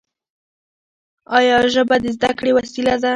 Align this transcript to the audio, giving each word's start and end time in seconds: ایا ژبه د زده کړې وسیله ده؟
ایا 1.37 1.57
ژبه 1.73 1.95
د 2.03 2.05
زده 2.15 2.31
کړې 2.39 2.51
وسیله 2.57 2.95
ده؟ 3.03 3.09